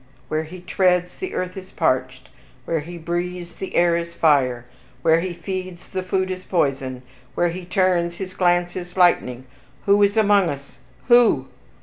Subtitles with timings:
[0.29, 2.27] Where he treads, the earth is parched!
[2.65, 4.65] Where he breathes, the air is fire!
[5.03, 7.03] Where he feeds, the food is poison!
[7.35, 9.45] Where he turns his glance is lightning!
[9.85, 10.79] WHO IS AMONG US?
[11.07, 11.49] WHO?"